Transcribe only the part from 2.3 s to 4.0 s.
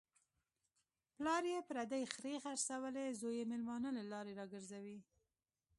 خرڅولې، زوی یې مېلمانه